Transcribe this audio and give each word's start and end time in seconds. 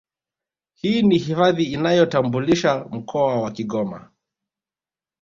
Hii 0.73 1.01
ni 1.01 1.17
hifadhi 1.17 1.63
inayoutambulisha 1.63 2.85
mkoa 2.91 3.41
wa 3.41 3.51
Kigoma 3.51 4.09